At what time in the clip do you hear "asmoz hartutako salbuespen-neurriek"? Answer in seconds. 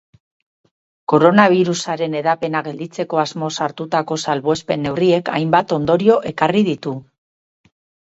3.25-5.33